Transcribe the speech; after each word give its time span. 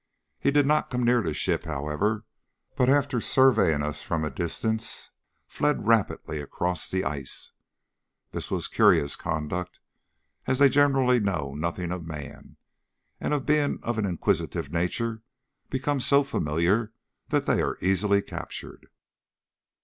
He 0.39 0.49
did 0.49 0.65
not 0.65 0.89
come 0.89 1.03
near 1.03 1.21
the 1.21 1.31
ship, 1.31 1.65
however, 1.65 2.25
but 2.75 2.89
after 2.89 3.21
surveying 3.21 3.83
us 3.83 4.01
from 4.01 4.23
a 4.23 4.31
distance 4.31 5.11
fled 5.45 5.85
rapidly 5.85 6.41
across 6.41 6.89
the 6.89 7.03
ice. 7.05 7.51
This 8.31 8.49
was 8.49 8.67
curious 8.67 9.15
conduct, 9.15 9.77
as 10.47 10.57
they 10.57 10.69
generally 10.69 11.19
know 11.19 11.53
nothing 11.53 11.91
of 11.91 12.03
man, 12.03 12.57
and 13.19 13.45
being 13.45 13.77
of 13.83 13.99
an 13.99 14.05
inquisitive 14.07 14.71
nature, 14.71 15.21
become 15.69 15.99
so 15.99 16.23
familiar 16.23 16.91
that 17.27 17.45
they 17.45 17.61
are 17.61 17.77
easily 17.79 18.23
captured. 18.23 18.87